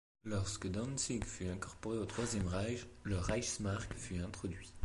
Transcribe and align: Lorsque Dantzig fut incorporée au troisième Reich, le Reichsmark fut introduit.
Lorsque 0.23 0.65
Dantzig 0.67 1.23
fut 1.23 1.47
incorporée 1.47 1.99
au 1.99 2.05
troisième 2.05 2.47
Reich, 2.47 2.87
le 3.03 3.19
Reichsmark 3.19 3.93
fut 3.93 4.17
introduit. 4.17 4.73